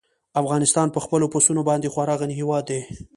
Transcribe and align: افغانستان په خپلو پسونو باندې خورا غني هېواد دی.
افغانستان 0.41 0.87
په 0.95 0.99
خپلو 1.05 1.25
پسونو 1.33 1.61
باندې 1.69 1.91
خورا 1.93 2.15
غني 2.21 2.35
هېواد 2.41 2.63
دی. 2.69 2.81